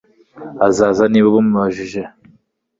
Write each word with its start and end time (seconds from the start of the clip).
Azaza 0.67 1.03
niba 1.07 1.27
ubimubajije 1.29 2.01